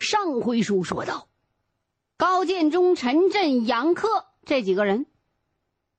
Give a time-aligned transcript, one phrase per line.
[0.00, 1.28] 上回书说到，
[2.16, 4.08] 高建中、陈震、杨克
[4.44, 5.04] 这几个人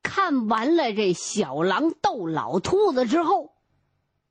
[0.02, 3.54] 看完了这小狼斗老兔子之后，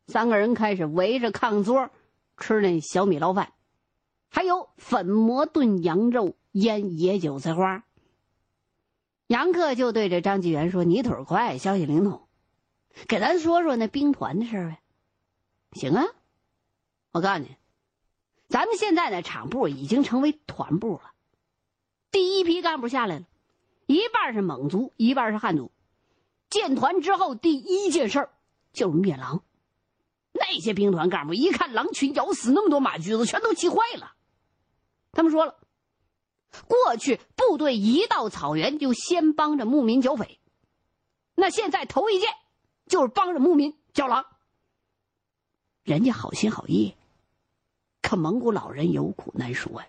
[0.08, 1.90] 三个人开始围着炕桌
[2.36, 3.52] 吃那小米捞饭，
[4.28, 7.84] 还有粉馍炖羊肉、腌野韭菜花。
[9.28, 12.26] 杨克就对着张纪元说：“你腿快，消息灵通，
[13.06, 14.80] 给咱说说那兵团的事呗。
[15.78, 16.04] ”“行啊，
[17.12, 17.54] 我告诉你，
[18.50, 21.12] 咱们现在的厂部已经成为团部了。
[22.10, 23.26] 第一批干部下来了，
[23.86, 25.70] 一半是蒙族，一半是汉族。
[26.50, 28.28] 建团之后，第一件事
[28.72, 29.42] 就是灭狼。
[30.32, 34.12] 那些兵团干部一看狼群咬死那么多马驹子，全都气坏了。
[35.12, 35.56] 他们说了。”
[36.66, 40.40] 过去部队一到草原就先帮着牧民剿匪，
[41.36, 42.28] 那现在头一件
[42.88, 44.26] 就是帮着牧民剿狼。
[45.84, 46.96] 人家好心好意，
[48.02, 49.88] 可蒙古老人有苦难说呀。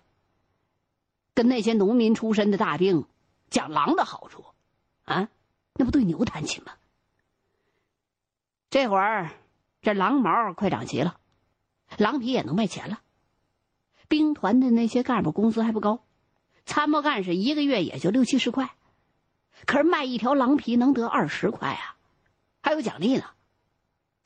[1.34, 3.06] 跟那些农民出身的大兵
[3.48, 4.44] 讲狼的好处，
[5.04, 5.28] 啊，
[5.74, 6.72] 那不对牛弹琴吗？
[8.68, 9.30] 这会儿
[9.80, 11.18] 这狼毛快长齐了，
[11.96, 13.00] 狼皮也能卖钱了。
[14.08, 16.04] 兵团的那些干部工资还不高。
[16.64, 18.76] 参谋干事一个月也就六七十块，
[19.66, 21.96] 可是卖一条狼皮能得二十块啊，
[22.62, 23.24] 还有奖励呢。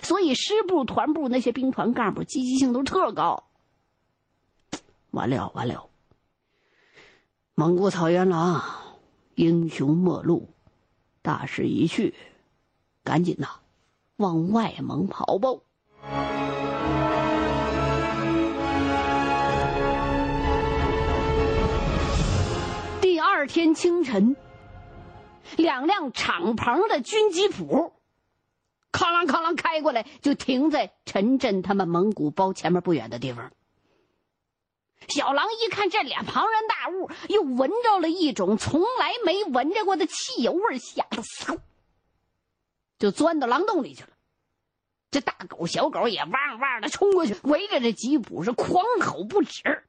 [0.03, 3.49] 所以师部、团部那些兵团干部积极性都特高。
[5.17, 5.89] 完了完了，
[7.55, 8.63] 蒙古草原狼
[9.35, 10.51] 英雄末路，
[11.23, 12.15] 大势已去，
[13.03, 13.49] 赶紧呐，
[14.17, 15.49] 往外蒙跑吧。
[23.01, 24.37] 第二天清晨，
[25.57, 27.95] 两辆敞篷的军机普，
[28.93, 33.51] 哐啷哐啷开过来，就停在陈震他们蒙古包前面不远的地方。
[35.17, 41.59] 小狼一看这俩庞然大物，又闻着了一种从来没闻着过的汽油味，吓得嗖，
[42.99, 44.11] 就钻到狼洞里去了。
[45.11, 49.83] 这大狗、小狗也汪汪的冲过去，围着这吉普是狂吼不止。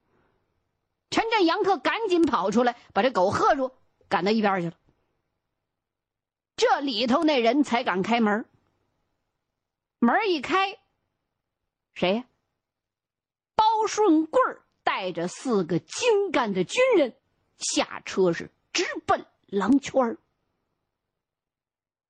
[1.09, 3.73] 陈震、杨克赶紧跑出来，把这狗喝住，
[4.07, 4.73] 赶到一边去了。
[6.55, 8.45] 这里头那人才敢开门。
[9.99, 10.79] 门一开，
[11.93, 12.23] 谁呀？
[13.55, 14.41] 包顺贵
[14.87, 17.13] 带着四个精干的军人
[17.57, 20.17] 下车，是直奔狼圈儿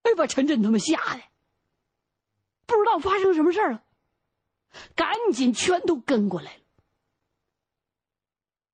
[0.02, 1.22] 哎，把陈震他们吓的，
[2.66, 3.82] 不知道发生什么事儿了，
[4.94, 6.62] 赶紧全都跟过来了。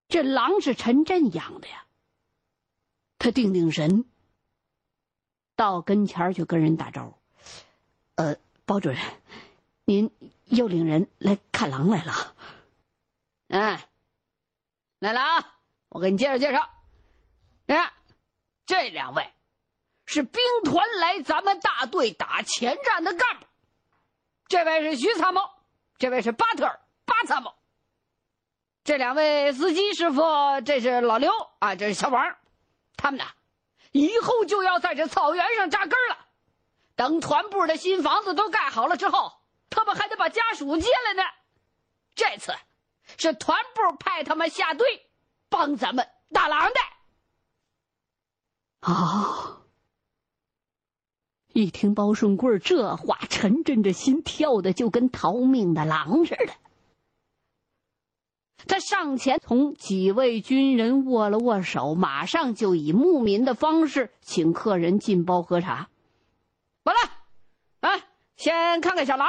[0.09, 1.87] 这狼是陈震养的呀。
[3.19, 4.05] 他定定神，
[5.57, 7.19] 到跟前去跟人打招呼
[8.17, 8.37] ：“呃，
[8.67, 8.99] 包主任，
[9.87, 10.11] 您
[10.45, 12.37] 又领人来看狼来了。
[13.49, 13.79] ”“嗯，
[14.99, 15.55] 来了啊！
[15.89, 16.69] 我给你介绍介绍。
[17.67, 17.93] 你看，
[18.67, 19.33] 这两位
[20.07, 23.47] 是兵团来咱们大队打前站的干部。
[24.49, 25.41] 这位是徐参谋，
[25.99, 27.55] 这位是巴特尔巴参谋。”
[28.85, 30.23] 这两位司机师傅，
[30.65, 32.37] 这是老刘啊，这是小王，
[32.97, 33.25] 他们呢，
[33.93, 36.19] 以后就要在这草原上扎根了。
[36.95, 39.33] 等团部的新房子都盖好了之后，
[39.71, 41.23] 他们还得把家属接来呢。
[42.15, 42.55] 这次
[43.19, 44.87] 是团部派他们下队，
[45.49, 46.81] 帮咱们打狼的。
[48.81, 49.61] 啊！
[51.53, 56.53] 一听包顺贵这话，陈震这心跳的就跟逃命的狼似的。
[58.67, 65.91] 他上前同几位军人握了握手，马上就以牧民的方式请客人进包喝茶。
[66.83, 68.01] 完了，啊，
[68.37, 69.29] 先看看小狼，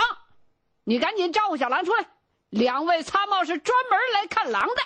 [0.83, 2.09] 你赶紧招呼小狼出来。
[2.49, 4.81] 两位参谋是专门来看狼的。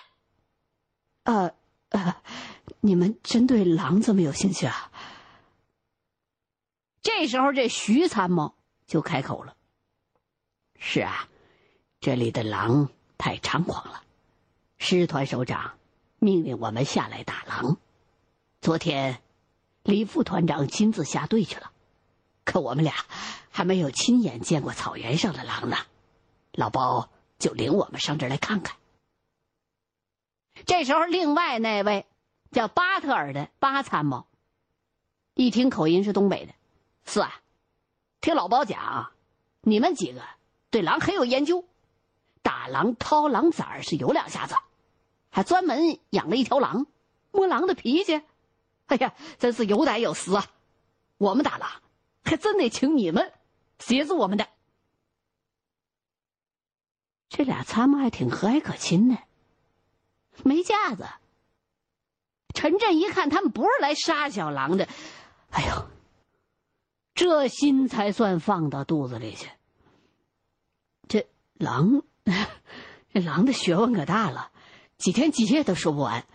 [1.23, 1.53] 呃，
[1.89, 2.21] 呃，
[2.79, 4.91] 你们真对狼这么有兴趣啊？
[7.01, 8.55] 这时候，这徐参谋
[8.87, 9.55] 就开口了
[10.79, 11.29] ：“是啊，
[11.99, 14.03] 这里的狼太猖狂了。”
[14.77, 15.77] 师团首长
[16.19, 17.77] 命令我们下来打狼。
[18.62, 19.21] 昨天，
[19.83, 21.71] 李副团长亲自下队去了，
[22.44, 22.94] 可我们俩
[23.50, 25.77] 还没有亲眼见过草原上的狼呢。
[26.51, 27.09] 老包
[27.39, 28.75] 就领我们上这儿来看看。
[30.65, 32.06] 这时候，另外那位
[32.51, 34.27] 叫巴特尔的巴参谋，
[35.33, 36.53] 一听口音是东北的，
[37.06, 37.41] 是啊，
[38.21, 39.12] 听老包讲，
[39.62, 40.21] 你们几个
[40.69, 41.65] 对狼很有研究，
[42.41, 44.56] 打狼掏狼崽儿是有两下子。
[45.31, 46.88] 还专门养了一条狼，
[47.31, 48.21] 摸狼的脾气，
[48.88, 50.45] 哎呀，真是有胆有识啊！
[51.19, 51.69] 我们打狼，
[52.24, 53.31] 还真得请你们
[53.77, 54.47] 协助我们的。
[57.29, 59.17] 这俩参谋还挺和蔼可亲的，
[60.43, 61.05] 没架子。
[62.53, 64.87] 陈震一看，他们不是来杀小狼的，
[65.51, 65.87] 哎呦，
[67.13, 69.49] 这心才算放到肚子里去。
[71.07, 72.01] 这狼，
[73.13, 74.51] 这狼的学问可大了，
[74.97, 76.25] 几天几夜都说不完。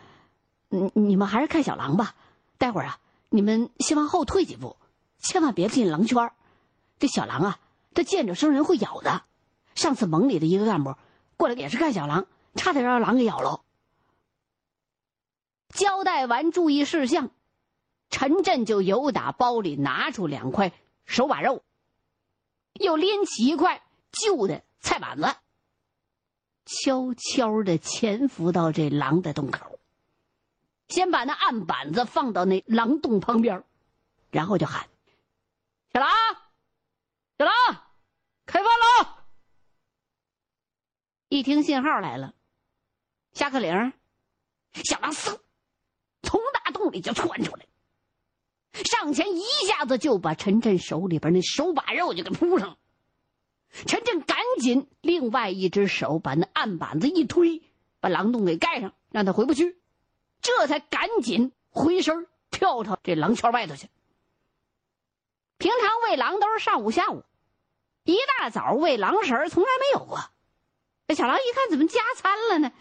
[0.68, 2.14] 你你们还是看小狼吧，
[2.56, 4.76] 待会儿啊，你们先往后退几步，
[5.18, 6.32] 千万别进狼圈
[6.98, 7.58] 这小狼啊，
[7.92, 9.24] 它见着生人会咬的。
[9.74, 10.96] 上次盟里的一个干部
[11.36, 13.62] 过来也是看小狼，差点让狼给咬了。
[15.68, 17.30] 交代完注意事项，
[18.08, 20.72] 陈震就由打包里拿出两块
[21.04, 21.64] 手把肉，
[22.74, 23.82] 又拎起一块
[24.12, 25.34] 旧的菜板子，
[26.64, 29.80] 悄悄的潜伏到这狼的洞口。
[30.86, 33.64] 先把那案板子放到那狼洞旁边，
[34.30, 34.86] 然后就喊
[35.92, 36.08] ：“小狼，
[37.36, 37.52] 小狼，
[38.46, 39.10] 开饭了！”
[41.34, 42.32] 一听信号来了，
[43.32, 43.92] 下课铃，
[44.72, 45.40] 小狼嗖
[46.22, 47.66] 从大洞里就窜出来，
[48.84, 52.76] 上前一下子就把陈震手里边那手把肉就给扑上了。
[53.84, 57.64] 陈震赶紧另外一只手把那案板子一推，
[57.98, 59.76] 把狼洞给盖上，让他回不去。
[60.40, 63.88] 这才赶紧回身跳到这狼圈外头去。
[65.58, 67.24] 平常喂狼都是上午、下午，
[68.04, 70.20] 一大早喂狼食从来没有过。
[71.06, 72.72] 这小狼一看怎么加餐了呢？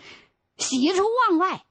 [0.58, 1.66] 喜出望外，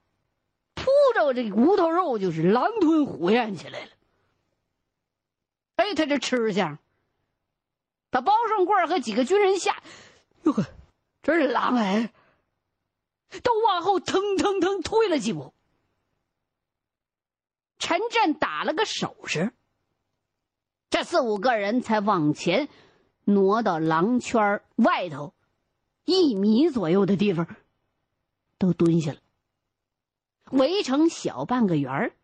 [0.75, 0.84] 扑
[1.14, 3.90] 着这骨头肉就是狼吞虎咽起来了。
[5.76, 6.78] 哎，他这吃相，
[8.10, 9.82] 把包胜贵和几个军人吓，
[10.43, 10.66] 哟呵，
[11.22, 12.12] 这是狼哎，
[13.43, 15.54] 都往后腾腾腾退了几步。
[17.78, 19.52] 陈震打了个手势，
[20.90, 22.69] 这四五个人才往前
[23.25, 25.32] 挪到狼圈外头
[26.04, 27.46] 一米左右的地方，
[28.58, 29.20] 都蹲下了，
[30.50, 32.16] 围成小半个圆儿，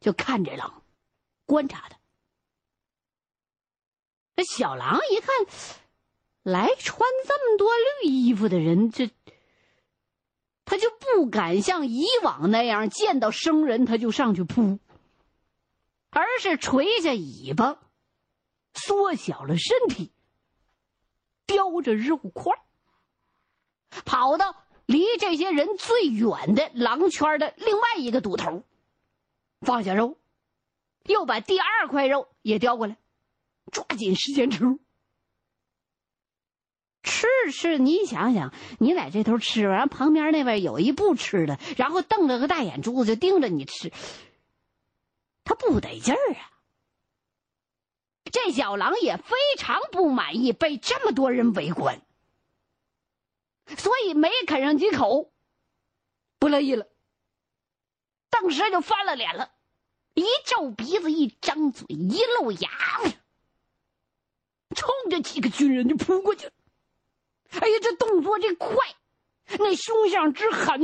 [0.00, 0.82] 就看这狼，
[1.46, 1.98] 观察他。
[4.36, 5.28] 这小狼一看，
[6.42, 7.70] 来穿这么多
[8.02, 9.10] 绿衣服的人，这。
[10.66, 14.78] 他就不敢像以往那样见到生人他就上去扑，
[16.08, 17.78] 而是垂下尾巴，
[18.72, 20.10] 缩小了身体，
[21.46, 22.52] 叼着肉块，
[24.04, 24.56] 跑到
[24.86, 28.62] 离这些人最远的狼圈的另外一个堵头，
[29.60, 30.16] 放下肉，
[31.04, 32.96] 又把第二块肉也叼过来，
[33.70, 34.58] 抓紧时间吃。
[37.02, 43.92] 吃吃，你想想，你在这头吃完，旁边那位有一不吃的，然后瞪着个大眼珠子就盯着你吃，
[45.44, 46.50] 他不得劲儿啊！
[48.34, 52.04] 这小狼也非常不满意被这么多人围观，
[53.78, 55.32] 所以没啃上几口，
[56.40, 56.88] 不乐意了，
[58.30, 59.52] 当时就翻了脸了，
[60.14, 62.68] 一皱鼻子，一张嘴，一露牙，
[64.74, 66.50] 冲着几个军人就扑过去。
[67.50, 68.76] 哎呀，这动作这快，
[69.60, 70.82] 那凶相之狠，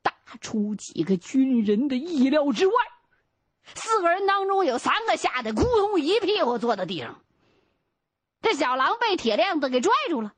[0.00, 2.74] 打出几个军人的意料之外。
[3.74, 7.20] 四个人当中有三个吓得咕咚一屁股坐在地上。
[8.40, 10.32] 这小狼被铁链子给拽住了，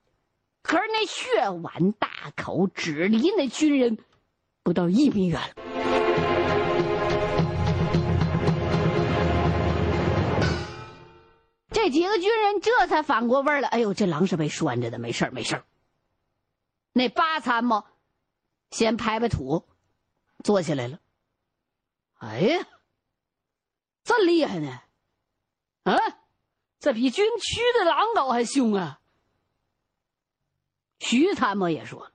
[0.63, 3.99] 可是那血碗大口只离那军人
[4.63, 5.55] 不到一米远了。
[11.71, 15.65] 这几个军人这才反过味儿来，哎呦，这狼是被拴着的，没事儿，没事儿。
[16.93, 17.85] 那八参谋
[18.71, 19.67] 先拍拍土，
[20.45, 20.99] 坐起来了。
[22.19, 22.67] 哎呀，
[24.05, 24.83] 这厉害呢！
[25.83, 25.97] 啊，
[26.79, 29.01] 这比军区的狼狗还凶啊！
[31.01, 32.13] 徐参谋也说，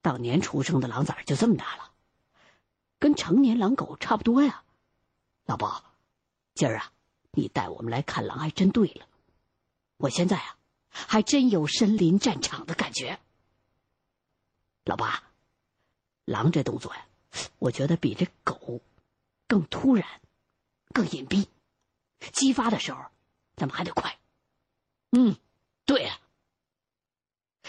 [0.00, 1.92] 当年出生的狼崽就这么大了，
[2.98, 4.64] 跟成年狼狗差不多呀。
[5.44, 5.84] 老包，
[6.54, 6.92] 今儿啊。
[7.34, 9.08] 你带我们来看狼，还真对了。
[9.96, 10.58] 我现在啊，
[10.90, 13.18] 还真有身临战场的感觉。
[14.84, 15.22] 老八，
[16.26, 17.06] 狼这动作呀，
[17.58, 18.82] 我觉得比这狗
[19.48, 20.06] 更突然，
[20.92, 21.46] 更隐蔽，
[22.32, 23.00] 激发的时候
[23.56, 24.18] 咱们还得快。
[25.10, 25.36] 嗯，
[25.84, 26.18] 对呀。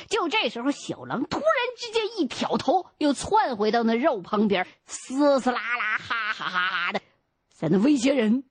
[0.10, 7.02] 就这时候，小狼突然之间一挑头，又窜回到那肉旁边，嘶嘶啦啦，哈哈哈哈的，
[7.50, 8.44] 在那威胁人。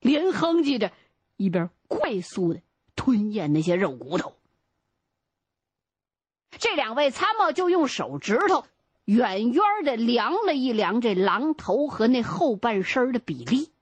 [0.00, 0.92] 连哼唧着，
[1.36, 2.62] 一边快速的
[2.94, 4.34] 吞咽那些肉骨头。
[6.52, 8.64] 这两位参谋就用手指头
[9.04, 13.72] 远远的量了一量这狼头和那后半身的比例，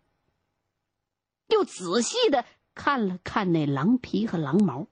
[1.49, 4.87] 又仔细的看了看那狼皮和狼毛。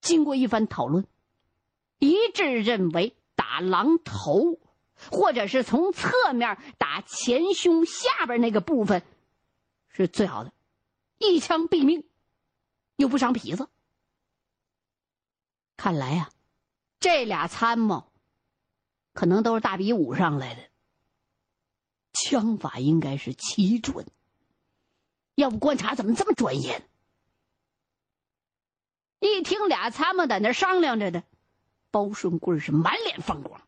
[0.00, 1.06] 经过一番讨论，
[1.98, 4.60] 一致认为打狼头，
[5.10, 9.02] 或者是从侧面打前胸下边那个部分，
[9.88, 10.52] 是最好的，
[11.18, 12.08] 一枪毙命，
[12.96, 13.68] 又不伤皮子。
[15.76, 16.30] 看来呀，
[17.00, 18.10] 这俩参谋
[19.12, 20.62] 可能都是大比武上来的，
[22.12, 24.06] 枪法应该是奇准。
[25.38, 26.82] 要不观察怎么这么专业？
[29.20, 31.22] 一听俩参谋在那商量着的，
[31.92, 33.62] 包顺贵是满脸放光。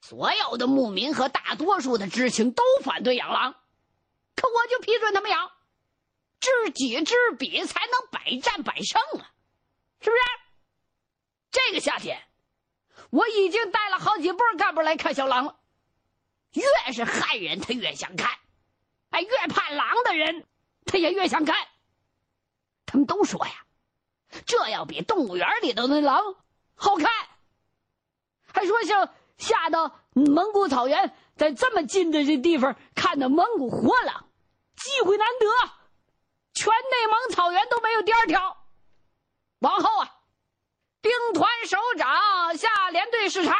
[0.00, 3.56] 所有的牧民和大多数的知青都反对养狼，
[4.36, 5.50] 可我就批准他们养，
[6.38, 9.32] 知己知彼才能百战百胜啊，
[10.00, 10.22] 是不是？
[11.50, 12.22] 这个夏天，
[13.10, 15.58] 我已经带了好几波干部来看小狼了。
[16.52, 18.30] 越是害人，他越想看；
[19.14, 20.44] 哎，越怕狼的人，
[20.84, 21.54] 他也越想看。
[22.84, 23.52] 他们都说呀，
[24.44, 26.34] 这要比动物园里头的狼
[26.74, 27.08] 好看。
[28.52, 34.28] 还说像下到蒙古草原，在这么近的这地方看到蒙古活狼，
[34.74, 35.46] 机会难得，
[36.52, 38.66] 全内蒙草原都没有第二条。
[39.60, 40.10] 往后啊。
[41.00, 43.54] 兵团首长下连队视察，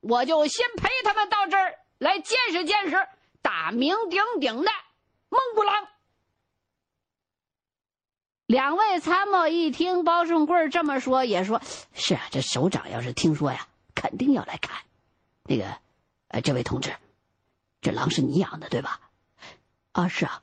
[0.00, 2.96] 我就先陪他们到这儿来见识见识
[3.54, 4.70] 大名鼎鼎的
[5.28, 5.86] 蒙古狼。
[8.46, 12.22] 两位参谋一听包顺贵这么说，也说是啊。
[12.32, 14.82] 这首长要是听说呀，肯定要来看。
[15.44, 15.78] 那个，
[16.26, 16.96] 呃，这位同志，
[17.80, 19.00] 这狼是你养的对吧？
[19.92, 20.42] 啊，是啊。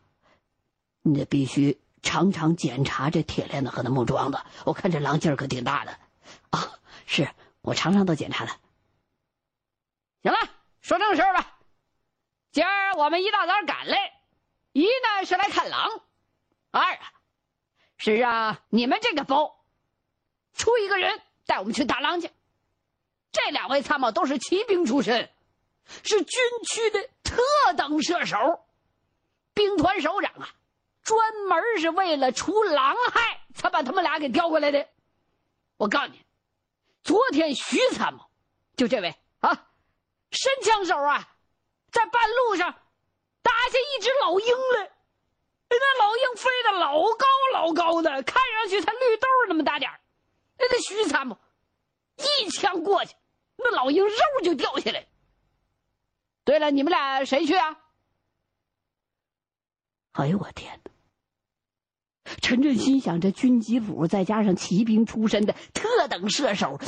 [1.01, 5.99] 你得必须常常检查这铁链子和那木桩子，我看这狼劲儿可挺大的。
[6.51, 8.51] 啊，是我常常都检查的。
[10.23, 10.37] 行了，
[10.79, 11.57] 说正事儿吧。
[12.51, 14.11] 今儿我们一大早赶来，
[14.73, 16.01] 一呢是来看狼，
[16.71, 17.13] 二啊
[17.97, 19.63] 是让你们这个包
[20.53, 22.29] 出一个人带我们去打狼去。
[23.31, 25.29] 这两位参谋都是骑兵出身，
[26.03, 27.41] 是军区的特
[27.77, 28.37] 等射手，
[29.53, 30.49] 兵团首长啊，
[31.03, 34.89] 专门是为了除狼害才把他们俩给调过来的。
[35.77, 36.21] 我告诉你。
[37.03, 38.29] 昨天徐参谋，
[38.75, 39.69] 就这位啊，
[40.31, 41.30] 神枪手啊，
[41.91, 42.73] 在半路上
[43.41, 44.91] 打下一只老鹰来。
[45.69, 49.99] 那老鹰飞得老高老高的，看上去才绿豆那么大点儿。
[50.57, 51.37] 那徐参谋
[52.17, 53.15] 一枪过去，
[53.57, 55.07] 那老鹰肉就掉下来。
[56.43, 57.77] 对了，你们俩谁去啊？
[60.13, 60.91] 哎呦我天哪！
[62.41, 66.79] 陈震心想：这军机府再加上骑兵出身的特等射手，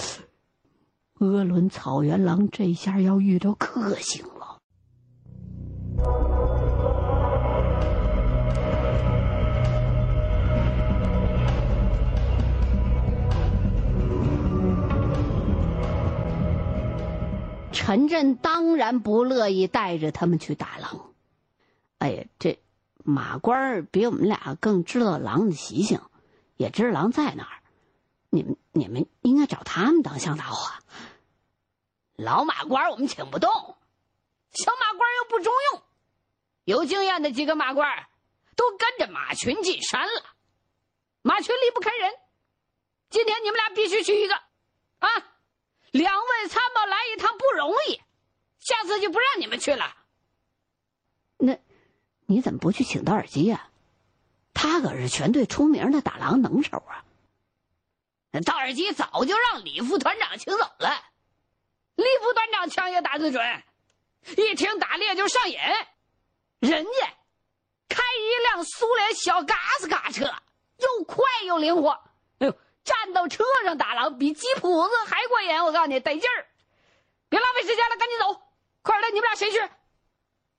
[1.20, 4.26] 鄂伦草原狼这下要遇到克星。
[17.86, 21.14] 陈震当然不乐意带着他们去打狼。
[21.98, 22.58] 哎呀，这。
[23.06, 26.00] 马官比我们俩更知道狼的习性，
[26.56, 27.60] 也知道狼在哪儿。
[28.30, 30.80] 你们你们应该找他们当向导啊。
[32.16, 33.52] 老马官我们请不动，
[34.54, 35.84] 小马官又不中用。
[36.64, 38.08] 有经验的几个马官
[38.56, 40.24] 都跟着马群进山了，
[41.22, 42.14] 马群离不开人。
[43.10, 44.36] 今天你们俩必须去一个
[45.00, 45.10] 啊！
[45.94, 48.02] 两位参谋来一趟不容易，
[48.60, 49.96] 下次就不让你们去了。
[51.38, 51.58] 那。
[52.26, 53.70] 你怎么不去请道尔基呀？
[54.54, 57.04] 他可是全队出名的打狼能手啊！
[58.32, 61.04] 那道尔基早就让李副团长请走了。
[61.96, 63.64] 李副团长枪也打得准，
[64.38, 65.60] 一听打猎就上瘾。
[66.60, 67.14] 人家
[67.90, 70.34] 开一辆苏联小嘎斯卡车，
[70.78, 71.92] 又快又灵活。
[72.40, 75.64] 哎呦，站到车上打狼比吉普子还过瘾！
[75.64, 76.46] 我告诉你，得劲儿。
[77.30, 78.42] 别浪费时间了，赶紧走！
[78.82, 79.58] 快点，你们俩谁去？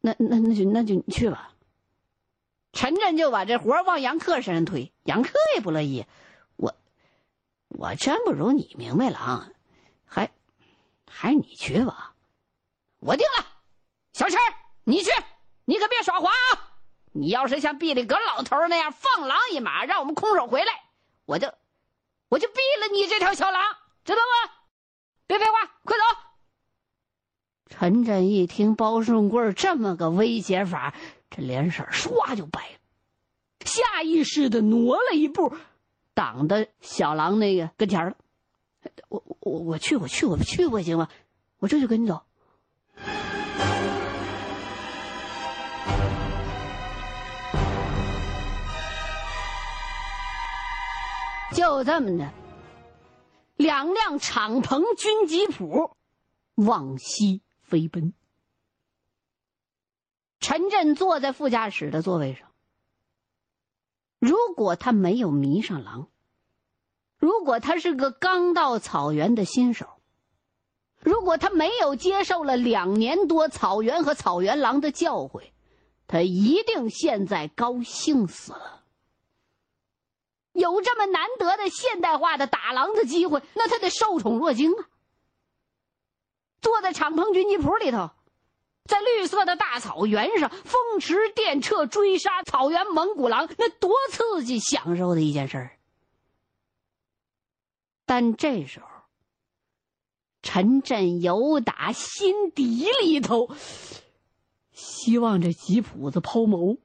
[0.00, 1.50] 那那那就那就你去吧。
[2.72, 6.06] 陈震就把这活往杨克身上推，杨克也不乐意。
[6.56, 6.74] 我，
[7.68, 9.48] 我真不如你明白了啊，
[10.04, 10.30] 还，
[11.08, 12.14] 还是你去吧。
[12.98, 13.46] 我定了，
[14.12, 14.38] 小陈，
[14.84, 15.10] 你去，
[15.66, 16.72] 你可别耍滑啊！
[17.12, 20.82] 你要是像毕里格老头那样放狼一马，让我们空手回来，
[21.26, 21.54] 我就，
[22.28, 23.62] 我就毙了你这条小狼，
[24.04, 24.52] 知道吗？
[25.26, 26.02] 别废话，快走！
[27.68, 30.94] 陈震一听包顺贵这么个威胁法。
[31.30, 32.78] 这脸色唰就白了，
[33.64, 35.56] 下意识的挪了一步，
[36.14, 38.16] 挡在小狼那个跟前了。
[39.08, 41.08] 我我我去我去我去不行吗？
[41.58, 42.22] 我这就跟你走。
[51.54, 52.32] 就这么的，
[53.54, 55.96] 两辆敞篷军吉普
[56.56, 58.12] 往西飞奔。
[60.40, 62.48] 陈震坐在副驾驶的座位上。
[64.18, 66.08] 如果他没有迷上狼，
[67.18, 70.00] 如果他是个刚到草原的新手，
[70.98, 75.52] 如果他没有接受了两年多草原和草原狼的教诲，
[76.08, 78.83] 他一定现在高兴死了。
[80.54, 84.88] 有这么难得的现代化的打狼的机会，那他得受宠若惊啊！
[86.60, 88.10] 坐在敞篷军机铺里头，
[88.84, 95.78] 在绿色的大草原上风驰电掣追杀草原蒙古狼，那多刺激、享受的一件事儿！
[98.06, 98.86] 但这时候，
[100.42, 103.50] 陈震由打心底里头
[104.70, 106.78] 希望这吉普子抛锚。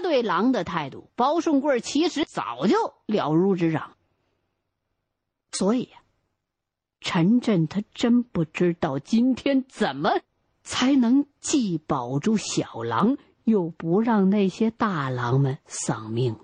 [0.00, 3.96] 对狼的态度，包顺贵其实早就了如指掌。
[5.52, 5.98] 所以呀，
[7.00, 10.20] 陈震他真不知道今天怎么
[10.62, 16.36] 才能既保住小狼，又不让那些大狼们丧命。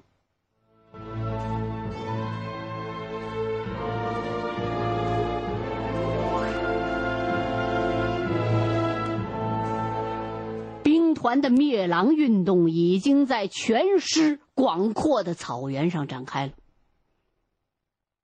[11.26, 16.52] 团的灭狼运动已经在全师广阔的草原上展开了。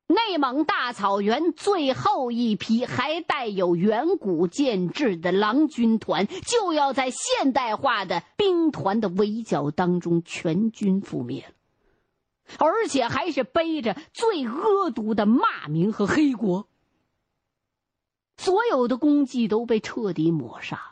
[0.07, 11.55] 内蒙大草原最后一批还带有远古建制的狼军团，就要在现代化的兵团的围剿当中全军覆灭了，
[12.61, 16.69] 而且还是背着最恶毒的骂名和黑锅。
[18.37, 20.92] 所有的功绩都被彻底抹杀。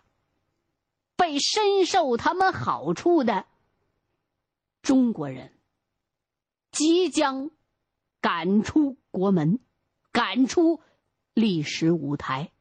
[1.20, 3.44] 被深受他们好处的
[4.80, 5.52] 中国人
[6.70, 7.50] 即将
[8.22, 9.60] 赶出国门，
[10.12, 10.80] 赶出
[11.34, 12.52] 历史舞台。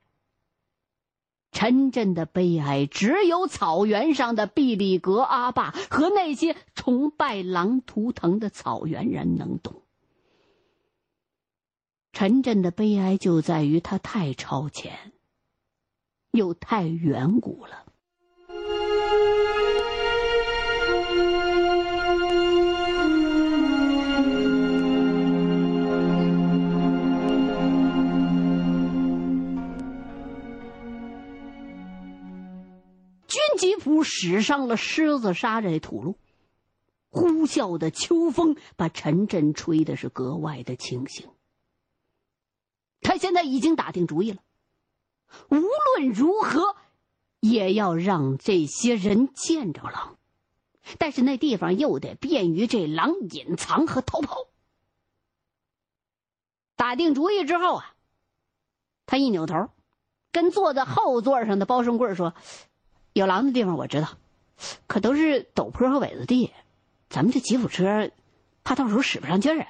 [1.54, 9.84] 陈震的悲哀，只有草原上的毕力格阿爸和那些崇拜狼图腾的草原人能懂。
[12.12, 15.14] 陈震的悲哀就在于他太超前，
[16.32, 17.86] 又太远古了。
[33.60, 36.16] 吉普驶上了狮子沙这土路，
[37.10, 41.30] 呼啸的秋风把陈震吹的是格外的清醒。
[43.02, 44.42] 他现在已经打定主意了，
[45.50, 46.78] 无论如何
[47.42, 50.18] 也要让这些人见着狼，
[50.98, 54.48] 但是那地方又得便于这狼隐藏和逃跑。
[56.78, 57.94] 打定主意之后啊，
[59.06, 59.70] 他一扭头，
[60.32, 62.34] 跟坐在后座上的包胜贵说。
[63.20, 64.18] 有狼的地方我知道，
[64.88, 66.54] 可都是陡坡和苇子地，
[67.10, 68.10] 咱们这吉普车
[68.64, 69.68] 怕到时候使不上劲儿啊！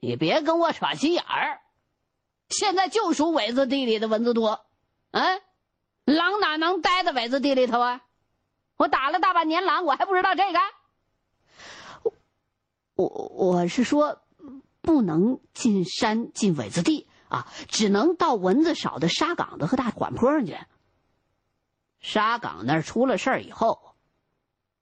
[0.00, 1.60] 你别跟我耍心眼儿，
[2.48, 4.64] 现在就属苇子地里的蚊子多，
[5.10, 5.42] 嗯，
[6.04, 8.02] 狼哪能待在苇子地里头啊？
[8.76, 10.58] 我打了大半年狼，我还不知道这个？
[12.94, 14.22] 我我是说，
[14.80, 20.58] 不能进山进苇子地啊，只能到蚊子少的沙岗子和大缓坡上去。
[22.02, 23.94] 沙岗那儿出了事儿以后，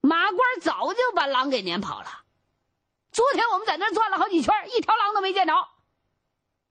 [0.01, 2.07] 马官早就把狼给撵跑了。
[3.13, 5.53] 昨天我们在那儿转了好几圈，一条狼都没见着。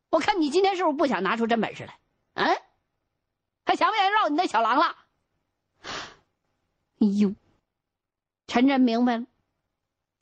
[0.09, 1.99] 我看你今天是不是不想拿出真本事来？
[2.33, 2.57] 嗯，
[3.65, 4.95] 还想不想绕你那小狼了？
[6.99, 7.33] 哎呦，
[8.47, 9.25] 陈真明白了，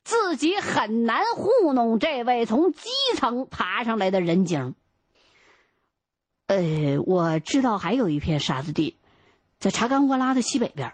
[0.03, 4.75] 自己很难糊弄这位从基层爬上来的人精。
[6.47, 8.97] 呃，我知道还有一片沙子地。
[9.59, 10.93] 在查干沃拉的西北边，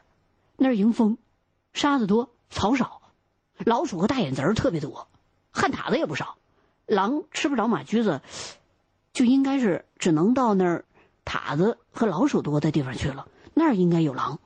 [0.56, 1.18] 那儿迎风，
[1.74, 3.02] 沙子多，草少，
[3.58, 5.08] 老鼠和大眼贼特别多，
[5.52, 6.38] 旱獭子也不少，
[6.86, 8.22] 狼吃不着马驹子，
[9.12, 10.86] 就应该是只能到那儿，
[11.26, 14.40] 獭子和老鼠多的地方去了，那儿应该有狼。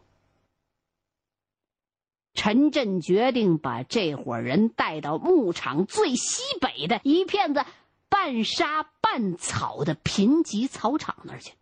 [2.33, 7.65] 陈震决定把这伙人带到牧场最西北的一片子
[8.09, 11.53] 半沙半草的贫瘠草场那儿去。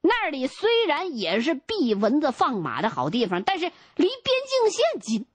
[0.00, 4.12] 那里虽然也是避蚊子放马的好地方，但是离边
[4.46, 5.26] 境线近，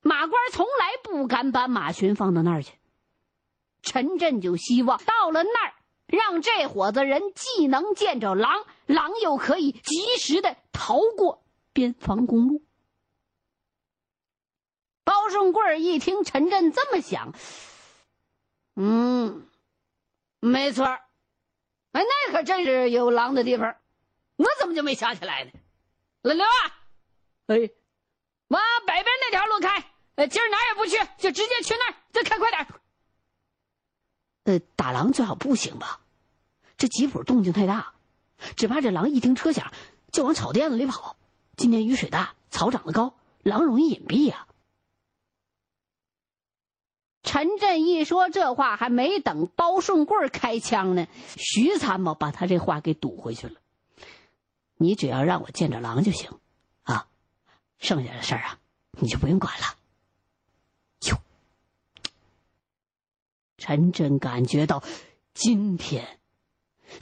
[0.00, 2.72] 马官从来不敢把马群放到那儿去。
[3.82, 5.74] 陈震就希望到了那儿，
[6.06, 12.62] 让这伙子人既能见着狼，狼又可以及时的逃过边防公路。
[15.04, 17.32] 包顺贵一听陈震这么想，
[18.74, 19.46] 嗯，
[20.40, 20.98] 没错
[21.96, 23.74] 哎，那可真是有狼的地方，
[24.36, 25.50] 我怎么就没想起来呢？
[26.20, 26.50] 老刘啊，
[27.46, 27.56] 哎，
[28.48, 29.82] 往北边那条路开，
[30.16, 32.66] 呃，今儿哪也不去，就直接去那儿，再开快点。
[34.44, 36.00] 呃，打狼最好步行吧，
[36.76, 37.94] 这吉普动静太大，
[38.56, 39.72] 只怕这狼一听车响
[40.12, 41.16] 就往草甸子里跑。
[41.56, 44.45] 今年雨水大，草长得高，狼容易隐蔽呀。
[47.26, 53.54] 陈震一说这话，还没等包顺贵开枪呢，徐参谋把他这话给堵回去了。
[54.76, 56.30] 你只要让我见着狼就行，
[56.84, 57.08] 啊，
[57.78, 58.58] 剩下的事儿啊，
[58.92, 59.76] 你就不用管了。
[61.10, 61.18] 哟，
[63.58, 64.84] 陈震感觉到，
[65.34, 66.20] 今天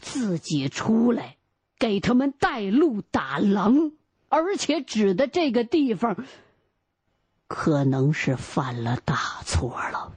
[0.01, 1.37] 自己出来
[1.79, 3.93] 给他们带路打狼。
[4.31, 6.25] 而且指的这个地方，
[7.49, 10.13] 可能是犯了大错了。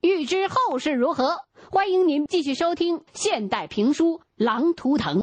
[0.00, 1.38] 欲知后事如何，
[1.70, 5.22] 欢迎您继续收听现代评书《狼图腾》。